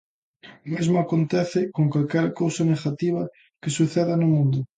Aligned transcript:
O 0.65 0.67
mesmo 0.73 0.95
acontece 0.99 1.59
con 1.75 1.85
calquera 1.93 2.33
cousa 2.39 2.63
negativa 2.73 3.21
que 3.61 3.75
suceda 3.77 4.13
no 4.17 4.27
mundo. 4.35 4.59